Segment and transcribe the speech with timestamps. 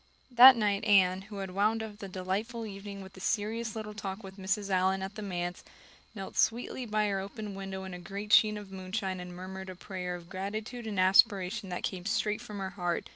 [0.31, 4.23] That night Anne, who had wound up the delightful evening with a serious little talk
[4.23, 4.71] with Mrs.
[4.71, 5.63] Allan at the manse,
[6.15, 9.75] knelt sweetly by her open window in a great sheen of moonshine and murmured a
[9.75, 13.09] prayer of gratitude and aspiration that came straight from her heart.